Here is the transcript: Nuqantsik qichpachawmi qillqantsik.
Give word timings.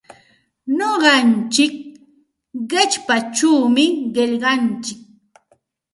Nuqantsik 0.77 1.75
qichpachawmi 2.69 3.85
qillqantsik. 4.13 4.99